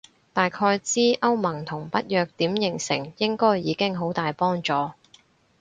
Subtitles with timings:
[0.33, 4.73] 大概知歐盟同北約點形成應該已經好大幫助